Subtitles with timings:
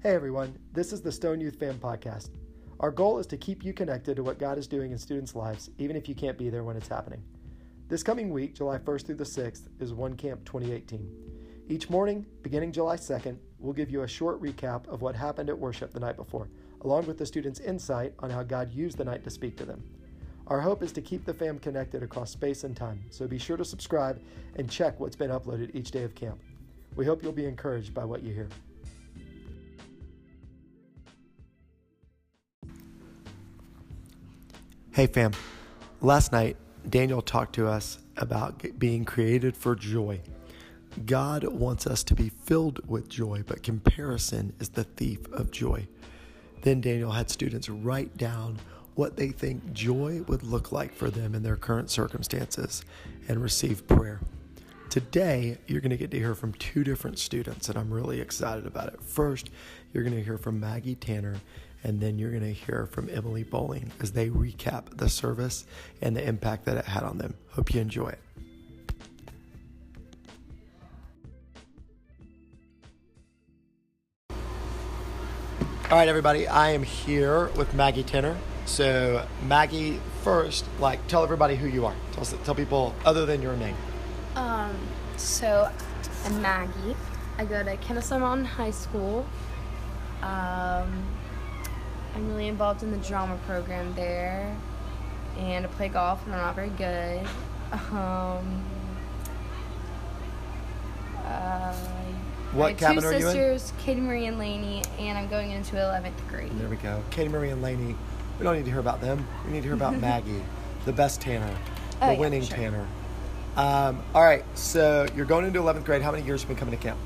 [0.00, 2.30] Hey everyone, this is the Stone Youth Fam Podcast.
[2.78, 5.70] Our goal is to keep you connected to what God is doing in students' lives,
[5.76, 7.20] even if you can't be there when it's happening.
[7.88, 11.64] This coming week, July 1st through the 6th, is One Camp 2018.
[11.68, 15.58] Each morning, beginning July 2nd, we'll give you a short recap of what happened at
[15.58, 16.48] worship the night before,
[16.82, 19.82] along with the students' insight on how God used the night to speak to them.
[20.46, 23.56] Our hope is to keep the fam connected across space and time, so be sure
[23.56, 24.22] to subscribe
[24.54, 26.40] and check what's been uploaded each day of camp.
[26.94, 28.48] We hope you'll be encouraged by what you hear.
[34.98, 35.30] Hey, fam.
[36.00, 36.56] Last night,
[36.90, 40.20] Daniel talked to us about being created for joy.
[41.06, 45.86] God wants us to be filled with joy, but comparison is the thief of joy.
[46.62, 48.58] Then Daniel had students write down
[48.96, 52.84] what they think joy would look like for them in their current circumstances
[53.28, 54.18] and receive prayer.
[54.90, 58.66] Today, you're going to get to hear from two different students, and I'm really excited
[58.66, 59.00] about it.
[59.00, 59.50] First,
[59.92, 61.36] you're going to hear from Maggie Tanner,
[61.84, 65.64] and then you're going to hear from Emily Bowling as they recap the service
[66.02, 67.34] and the impact that it had on them.
[67.50, 68.18] Hope you enjoy it.
[75.90, 78.36] All right, everybody, I am here with Maggie Tanner.
[78.66, 81.94] So, Maggie, first, like, tell everybody who you are.
[82.12, 83.74] Tell, tell people other than your name.
[84.34, 84.76] Um,
[85.16, 85.72] so
[86.26, 86.94] I'm Maggie.
[87.38, 89.24] I go to Kennesaw Mountain High School.
[90.20, 91.06] Um,
[92.18, 94.52] I'm really involved in the drama program there,
[95.38, 97.24] and I play golf, and I'm not very good.
[97.92, 98.64] Um,
[101.24, 101.72] uh,
[102.52, 103.22] What I have cabin two are you in?
[103.22, 106.50] sisters, Katie Marie and Lainey, and I'm going into 11th grade.
[106.58, 107.00] There we go.
[107.10, 107.94] Katie Marie and Laney.
[108.40, 109.24] We don't need to hear about them.
[109.46, 110.42] We need to hear about Maggie,
[110.86, 111.46] the best Tanner,
[112.00, 112.56] the Oh, yeah, winning sure.
[112.56, 112.86] Tanner.
[113.56, 116.02] Um, all right, so you're going into 11th grade.
[116.02, 116.98] How many years have you been coming to camp?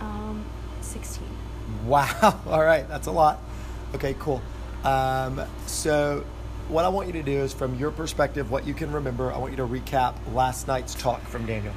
[0.00, 0.46] Um,
[0.80, 1.24] 16.
[1.84, 2.40] Wow.
[2.46, 3.40] All right, that's a lot.
[3.94, 4.42] Okay, cool.
[4.84, 6.24] Um, so,
[6.68, 9.38] what I want you to do is, from your perspective, what you can remember, I
[9.38, 11.74] want you to recap last night's talk from Daniel.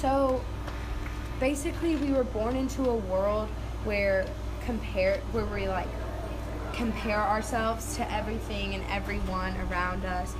[0.00, 0.40] So
[1.40, 3.48] basically we were born into a world
[3.84, 4.26] where
[4.64, 5.88] compare where we like
[6.72, 10.34] compare ourselves to everything and everyone around us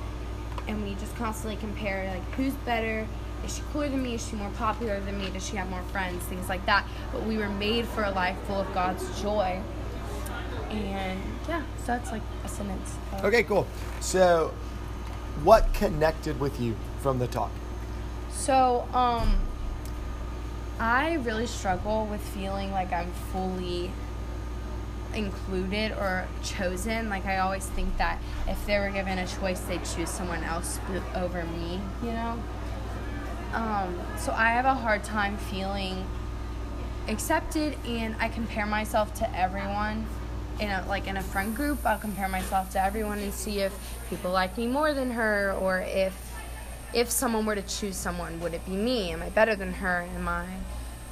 [0.67, 3.05] and we just constantly compare like who's better
[3.45, 5.83] is she cooler than me is she more popular than me does she have more
[5.91, 9.61] friends things like that but we were made for a life full of god's joy
[10.69, 13.67] and yeah so that's like a sentence Okay, cool.
[13.99, 14.51] So,
[15.43, 17.51] what connected with you from the talk?
[18.31, 19.37] So, um,
[20.79, 23.91] I really struggle with feeling like I'm fully
[25.13, 27.09] included or chosen.
[27.09, 30.79] Like, I always think that if they were given a choice, they'd choose someone else
[31.13, 32.41] over me, you know?
[33.53, 36.05] Um, so, I have a hard time feeling
[37.07, 40.05] accepted, and I compare myself to everyone.
[40.59, 43.73] In a, like in a friend group, I'll compare myself to everyone and see if
[44.09, 46.13] people like me more than her, or if
[46.93, 49.11] if someone were to choose someone, would it be me?
[49.11, 50.05] Am I better than her?
[50.15, 50.45] Am I?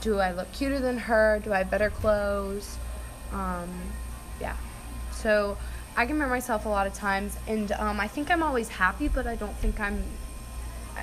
[0.02, 1.42] Do I look cuter than her?
[1.44, 2.78] Do I have better clothes?
[3.32, 3.70] Um,
[4.40, 4.56] yeah.
[5.12, 5.58] So
[5.96, 9.26] I compare myself a lot of times, and um, I think I'm always happy, but
[9.26, 10.04] I don't think I'm.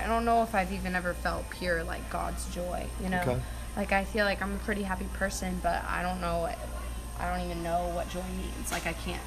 [0.02, 2.86] I don't know if I've even ever felt pure like God's joy.
[3.02, 3.40] You know, Okay.
[3.76, 6.48] like I feel like I'm a pretty happy person, but I don't know.
[7.18, 8.70] I don't even know what joy means.
[8.72, 9.22] Like I can't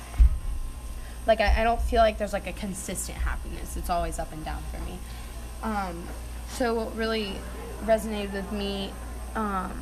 [1.28, 4.44] like I, I don't feel like there's like a consistent happiness it's always up and
[4.44, 4.98] down for me
[5.62, 6.04] um,
[6.48, 7.36] so what really
[7.86, 8.92] resonated with me
[9.36, 9.82] um,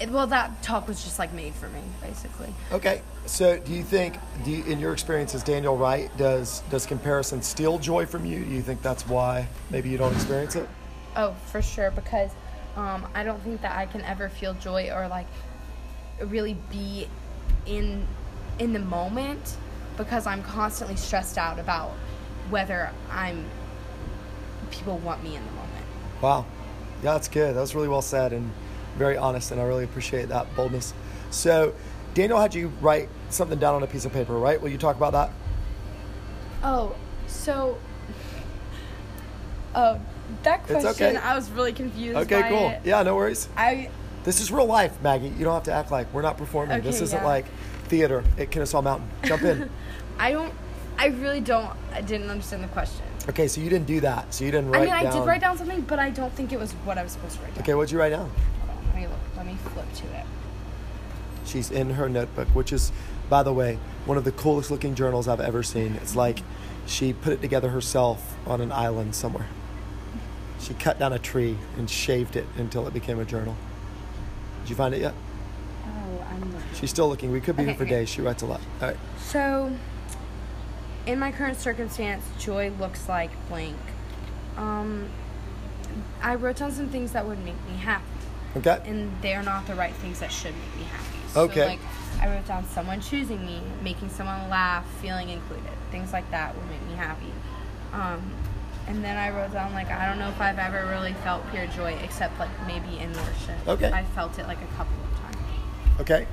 [0.00, 3.82] it, well that talk was just like made for me basically Okay, so do you
[3.82, 6.14] think, do you, in your experience, is Daniel right?
[6.16, 8.44] Does does comparison steal joy from you?
[8.44, 10.68] Do you think that's why maybe you don't experience it?
[11.16, 12.30] oh for sure because
[12.76, 15.26] um, i don't think that i can ever feel joy or like
[16.20, 17.08] really be
[17.64, 18.06] in
[18.58, 19.56] in the moment
[19.96, 21.90] because i'm constantly stressed out about
[22.50, 23.46] whether i'm
[24.70, 25.72] people want me in the moment
[26.22, 26.46] Wow,
[27.02, 27.54] yeah, that's good.
[27.54, 28.50] That was really well said and
[28.96, 30.92] very honest, and I really appreciate that boldness.
[31.30, 31.74] So,
[32.14, 34.60] Daniel had you write something down on a piece of paper, right?
[34.60, 35.30] Will you talk about that?
[36.62, 36.94] Oh,
[37.26, 37.78] so.
[39.78, 40.00] Oh,
[40.42, 41.16] that question, okay.
[41.16, 42.16] I was really confused.
[42.16, 42.68] Okay, cool.
[42.70, 42.80] It.
[42.82, 43.46] Yeah, no worries.
[43.58, 43.90] I.
[44.24, 45.28] This is real life, Maggie.
[45.28, 46.80] You don't have to act like we're not performing.
[46.80, 47.26] this isn't yeah.
[47.26, 47.44] like
[47.84, 49.06] theater at Kennesaw Mountain.
[49.24, 49.70] Jump in.
[50.18, 50.52] I don't.
[50.98, 51.70] I really don't.
[51.92, 53.04] I didn't understand the question.
[53.28, 54.32] okay, so you didn't do that.
[54.32, 54.88] So you didn't write.
[54.88, 57.02] I mean, I did write down something, but I don't think it was what I
[57.02, 57.62] was supposed to write down.
[57.62, 58.32] Okay, what'd you write down?
[59.64, 59.94] Hold on, let me look.
[60.00, 60.26] Flip to it.
[61.46, 62.92] She's in her notebook, which is,
[63.28, 65.94] by the way, one of the coolest looking journals I've ever seen.
[65.96, 66.40] It's like
[66.86, 69.46] she put it together herself on an island somewhere.
[70.60, 73.56] She cut down a tree and shaved it until it became a journal.
[74.62, 75.14] Did you find it yet?
[75.84, 76.68] Oh, I'm looking.
[76.74, 77.30] She's still looking.
[77.30, 77.90] We could be here for okay.
[77.90, 78.08] days.
[78.08, 78.60] She writes a lot.
[78.80, 78.96] All right.
[79.20, 79.72] So,
[81.06, 83.76] in my current circumstance, joy looks like blank.
[84.56, 85.08] Um,
[86.20, 88.04] I wrote down some things that would make me happy,
[88.56, 88.80] Okay.
[88.84, 91.38] and they're not the right things that should make me happy.
[91.38, 91.60] Okay.
[91.60, 91.80] So, like,
[92.20, 95.64] I wrote down someone choosing me, making someone laugh, feeling included.
[95.90, 97.32] Things like that would make me happy.
[97.92, 98.22] Um,
[98.86, 101.66] and then I wrote down like I don't know if I've ever really felt pure
[101.66, 103.68] joy except like maybe in worship.
[103.68, 103.90] Okay.
[103.92, 106.00] I felt it like a couple of times.
[106.00, 106.26] Okay.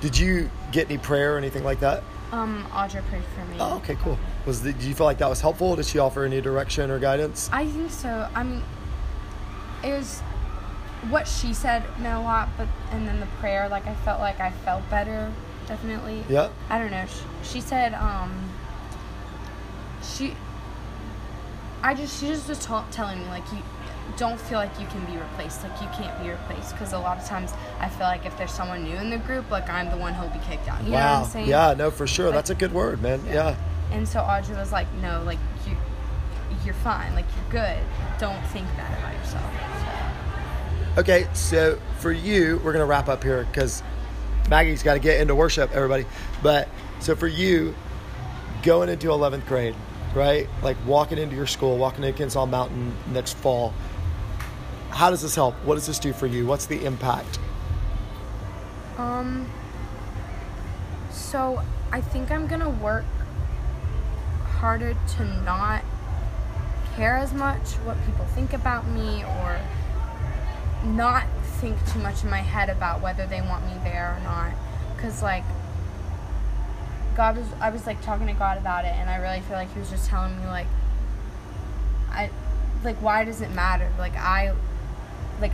[0.00, 2.02] Did you get any prayer or anything like that?
[2.32, 3.56] Um, Audra prayed for me.
[3.60, 4.18] Oh, okay, cool.
[4.46, 5.76] Was the, did you feel like that was helpful?
[5.76, 7.48] Did she offer any direction or guidance?
[7.52, 8.28] I think so.
[8.34, 8.62] I mean,
[9.84, 10.22] it was
[11.10, 14.40] what she said meant a lot, but and then the prayer, like I felt like
[14.40, 15.32] I felt better,
[15.66, 16.24] definitely.
[16.28, 16.50] Yeah.
[16.70, 17.04] I don't know.
[17.06, 18.50] She, she said, um,
[20.02, 20.34] she,
[21.82, 23.58] I just she just was ta- telling me like you
[24.16, 27.18] don't feel like you can be replaced, like you can't be replaced, because a lot
[27.18, 29.96] of times I feel like if there's someone new in the group, like I'm the
[29.96, 30.82] one who'll be kicked out.
[30.82, 31.22] You know what wow.
[31.24, 31.48] I'm saying?
[31.48, 32.26] Yeah, no, for sure.
[32.26, 33.20] Like- That's a good word, man.
[33.26, 33.56] Yeah.
[33.92, 35.76] And so Audrey was like, no, like you,
[36.64, 37.78] you're fine, like you're good.
[38.18, 39.52] Don't think that about yourself.
[40.98, 43.82] Okay, so for you, we're gonna wrap up here because
[44.48, 46.06] Maggie's got to get into worship, everybody.
[46.42, 46.70] But
[47.00, 47.74] so for you,
[48.62, 49.74] going into 11th grade,
[50.14, 50.48] right?
[50.62, 53.74] Like walking into your school, walking into Kennesaw Mountain next fall.
[54.88, 55.54] How does this help?
[55.66, 56.46] What does this do for you?
[56.46, 57.38] What's the impact?
[58.96, 59.50] Um.
[61.10, 63.04] So I think I'm gonna work
[64.44, 65.84] harder to not
[66.94, 69.60] care as much what people think about me or
[70.86, 71.26] not
[71.60, 74.52] think too much in my head about whether they want me there or not.
[74.98, 75.44] Cause like
[77.16, 79.72] God was, I was like talking to God about it, and I really feel like
[79.72, 80.66] He was just telling me like,
[82.10, 82.30] I,
[82.84, 83.90] like why does it matter?
[83.98, 84.54] Like I,
[85.40, 85.52] like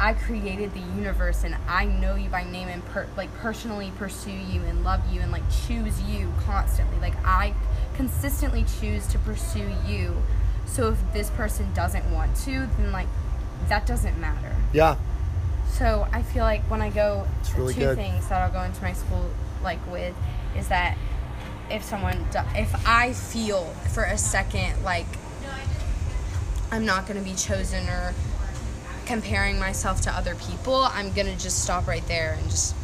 [0.00, 4.32] I created the universe and I know you by name and per- like personally pursue
[4.32, 6.98] you and love you and like choose you constantly.
[6.98, 7.54] Like I
[7.94, 10.16] consistently choose to pursue you.
[10.66, 13.06] So if this person doesn't want to, then like
[13.68, 14.54] that doesn't matter.
[14.72, 14.96] Yeah.
[15.70, 17.26] So I feel like when I go,
[17.56, 17.96] really two good.
[17.96, 19.30] things that I'll go into my school
[19.62, 20.14] like with
[20.56, 20.96] is that
[21.70, 25.06] if someone, if I feel for a second like
[26.70, 28.14] I'm not going to be chosen or
[29.06, 32.74] comparing myself to other people, I'm going to just stop right there and just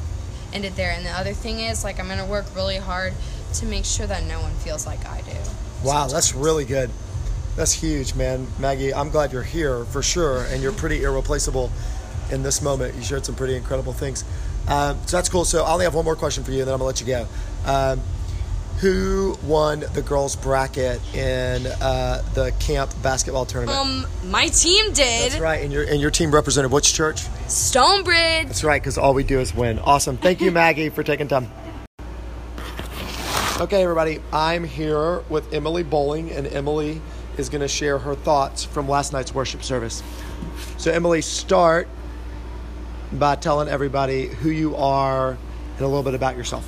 [0.53, 0.93] end it there.
[0.93, 3.13] And the other thing is like I'm going to work really hard
[3.55, 5.37] to make sure that no one feels like I do.
[5.85, 6.91] Wow, that's really good.
[7.57, 8.47] That's huge, man.
[8.59, 11.71] Maggie, I'm glad you're here for sure, and you're pretty irreplaceable
[12.31, 12.95] in this moment.
[12.95, 14.25] You shared some pretty incredible things.
[14.69, 15.45] Um, so that's cool.
[15.45, 17.21] So I only have one more question for you, and then I'm going to let
[17.21, 17.27] you
[17.67, 17.71] go.
[17.71, 18.01] Um,
[18.81, 23.79] who won the girls' bracket in uh, the camp basketball tournament?
[23.79, 25.33] Um, my team did.
[25.33, 27.27] that's right, and your, and your team represented which church?
[27.49, 28.47] Stonebridge.
[28.47, 29.79] That's right, because all we do is win.
[29.81, 30.17] Awesome.
[30.17, 31.51] Thank you, Maggie, for taking time.
[33.61, 37.03] Okay, everybody, I'm here with Emily Bowling, and Emily
[37.37, 40.03] is going to share her thoughts from last night's worship service.
[40.79, 41.87] So, Emily, start
[43.13, 46.67] by telling everybody who you are and a little bit about yourself.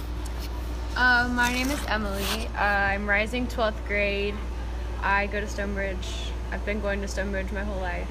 [0.95, 2.47] Uh, my name is Emily.
[2.55, 4.35] Uh, I'm rising 12th grade.
[5.01, 6.27] I go to Stonebridge.
[6.51, 8.11] I've been going to Stonebridge my whole life.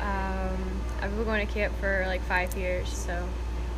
[0.00, 3.26] Um, I've been going to camp for like five years, so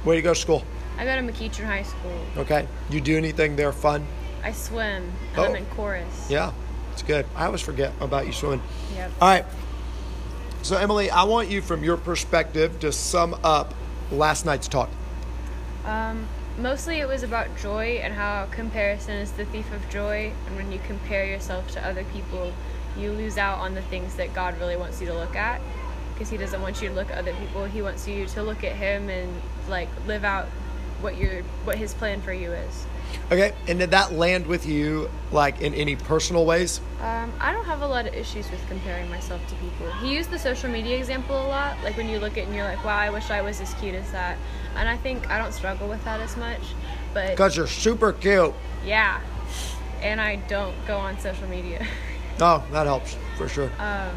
[0.04, 0.64] Where do you go to school?
[0.98, 2.18] I go to McEachern High School.
[2.38, 2.66] Okay.
[2.90, 4.06] You do anything there fun?
[4.42, 5.44] I swim, and Oh.
[5.44, 6.26] I'm in chorus.
[6.28, 6.52] Yeah,
[6.92, 7.26] it's good.
[7.36, 8.62] I always forget about you swimming.
[8.96, 9.10] Yep.
[9.20, 9.44] All right.
[10.62, 13.74] So, Emily, I want you from your perspective to sum up
[14.10, 14.90] last night's talk.
[15.84, 16.26] Um,
[16.58, 20.32] mostly it was about joy and how comparison is the thief of joy.
[20.46, 22.52] And when you compare yourself to other people,
[22.96, 25.60] you lose out on the things that God really wants you to look at.
[26.22, 27.64] Because He doesn't want you to look at other people.
[27.64, 29.28] He wants you to look at Him and
[29.68, 30.46] like live out
[31.00, 32.86] what your what His plan for you is.
[33.32, 36.80] Okay, and did that land with you like in any personal ways?
[37.00, 39.90] Um, I don't have a lot of issues with comparing myself to people.
[39.94, 41.76] He used the social media example a lot.
[41.82, 43.74] Like when you look at it and you're like, wow, I wish I was as
[43.74, 44.38] cute as that.
[44.76, 46.62] And I think I don't struggle with that as much.
[47.12, 48.54] But Because you're super cute.
[48.86, 49.20] yeah,
[50.00, 51.84] and I don't go on social media.
[52.40, 53.70] Oh, that helps for sure.
[53.78, 54.08] um,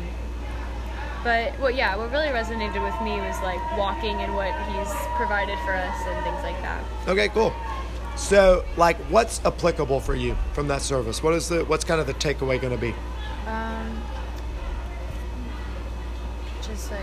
[1.25, 5.57] but well, yeah, what really resonated with me was like walking and what he's provided
[5.65, 6.83] for us and things like that.
[7.07, 7.51] Okay, cool.
[8.15, 11.23] So, like, what's applicable for you from that service?
[11.23, 12.93] What is the what's kind of the takeaway going to be?
[13.47, 14.01] Um,
[16.61, 17.01] just like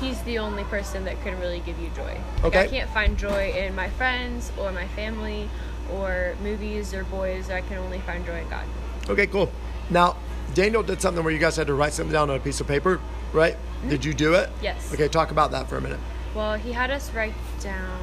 [0.00, 2.20] he's the only person that can really give you joy.
[2.36, 2.60] Like, Okay.
[2.60, 5.50] I can't find joy in my friends or my family
[5.92, 7.50] or movies or boys.
[7.50, 8.64] I can only find joy in God.
[9.08, 9.50] Okay, cool.
[9.90, 10.16] Now,
[10.54, 12.66] Daniel did something where you guys had to write something down on a piece of
[12.66, 13.00] paper,
[13.32, 13.54] right?
[13.54, 13.88] Mm-hmm.
[13.90, 14.48] Did you do it?
[14.62, 14.92] Yes.
[14.92, 16.00] Okay, talk about that for a minute.
[16.34, 18.00] Well, he had us write down.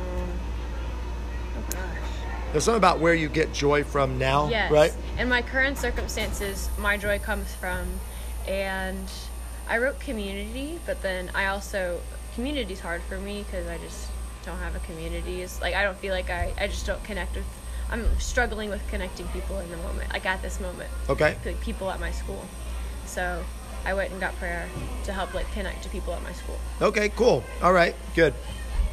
[1.57, 1.79] Oh gosh.
[2.51, 4.71] There's something about where you get joy from now, Yes.
[4.71, 4.93] right?
[5.17, 7.87] In my current circumstances, my joy comes from,
[8.47, 9.09] and
[9.67, 12.01] I wrote community, but then I also
[12.35, 14.07] community's hard for me because I just
[14.45, 15.41] don't have a community.
[15.41, 17.45] It's like I don't feel like I I just don't connect with.
[17.93, 21.37] I'm struggling with connecting people in the moment, like at this moment, Okay.
[21.45, 22.43] like people at my school.
[23.05, 23.43] So
[23.85, 24.67] I went and got prayer
[25.03, 26.57] to help like connect to people at my school.
[26.81, 27.43] Okay, cool.
[27.61, 28.33] All right, good.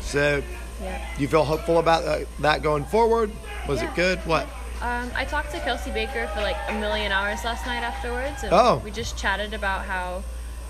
[0.01, 0.43] So,
[0.83, 1.01] Yeah.
[1.19, 3.31] you feel hopeful about uh, that going forward?
[3.67, 3.89] Was Yeah.
[3.89, 4.19] it good?
[4.27, 4.47] What?
[4.83, 8.53] Um, I talked to Kelsey Baker for like a million hours last night afterwards, and
[8.53, 8.83] Oh.
[8.85, 10.23] we just chatted about how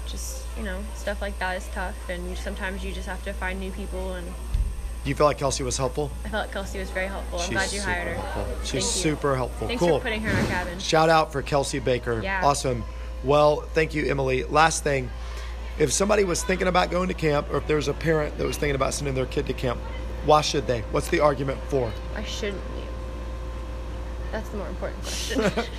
[0.06, 3.58] just you know stuff like that is tough, and sometimes you just have to find
[3.58, 4.14] new people.
[4.14, 4.32] And
[5.02, 6.10] Do you feel like Kelsey was helpful?
[6.24, 7.38] I felt like Kelsey was very helpful.
[7.40, 8.14] I'm glad you hired her.
[8.22, 8.56] helpful.
[8.64, 9.66] She's super helpful.
[9.66, 9.98] Thanks cool.
[9.98, 10.78] for putting her in our cabin.
[10.78, 12.20] Shout out for Kelsey Baker.
[12.22, 12.42] Yeah.
[12.44, 12.84] Awesome.
[13.24, 14.44] Well, thank you, Emily.
[14.44, 15.10] Last thing,
[15.78, 18.46] if somebody was thinking about going to camp, or if there was a parent that
[18.46, 19.80] was thinking about sending their kid to camp,
[20.26, 20.80] why should they?
[20.90, 21.90] What's the argument for?
[22.14, 22.84] I shouldn't leave.
[24.32, 25.50] That's the more important question.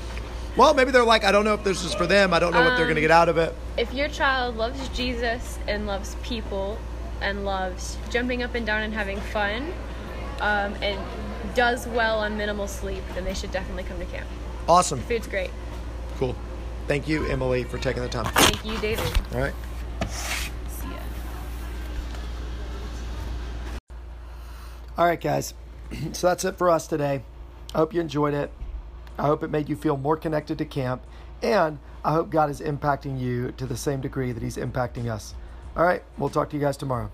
[0.57, 2.33] Well, maybe they're like, I don't know if this is for them.
[2.33, 3.55] I don't know what they're going to Um, get out of it.
[3.77, 6.77] if your child loves Jesus and loves people
[7.21, 9.73] and loves jumping up and down and having fun,
[10.39, 10.99] um, and
[11.55, 14.27] does well on minimal sleep, then they should definitely come to camp.
[14.67, 14.99] Awesome.
[15.01, 15.51] Food's great.
[16.17, 16.35] Cool.
[16.87, 18.25] Thank you, Emily, for taking the time.
[18.25, 19.05] Thank you, David.
[19.33, 19.53] All right.
[20.07, 20.97] See ya.
[24.97, 25.53] All right, guys.
[26.13, 27.21] So that's it for us today.
[27.75, 28.49] I hope you enjoyed it.
[29.17, 31.03] I hope it made you feel more connected to camp.
[31.41, 35.35] And I hope God is impacting you to the same degree that He's impacting us.
[35.75, 36.03] All right.
[36.17, 37.09] We'll talk to you guys tomorrow.